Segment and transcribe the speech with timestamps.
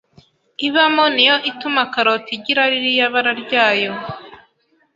[0.67, 3.93] ibamo niyo ituma karoti igira ririya bara ryayo